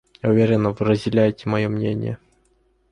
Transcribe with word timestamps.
Я 0.23 0.29
уверена, 0.31 0.71
вы 0.71 0.83
разделяете 0.85 1.47
мое 1.47 1.69
мнение. 1.69 2.17